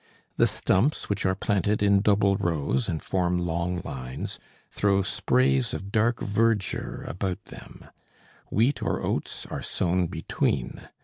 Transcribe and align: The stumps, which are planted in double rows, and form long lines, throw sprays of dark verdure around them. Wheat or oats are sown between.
The 0.37 0.47
stumps, 0.47 1.09
which 1.09 1.27
are 1.27 1.35
planted 1.35 1.83
in 1.83 2.01
double 2.01 2.35
rows, 2.35 2.89
and 2.89 3.03
form 3.03 3.37
long 3.37 3.81
lines, 3.85 4.39
throw 4.71 5.03
sprays 5.03 5.75
of 5.75 5.91
dark 5.91 6.19
verdure 6.21 7.05
around 7.05 7.37
them. 7.45 7.85
Wheat 8.49 8.81
or 8.81 9.05
oats 9.05 9.45
are 9.51 9.61
sown 9.61 10.07
between. 10.07 10.81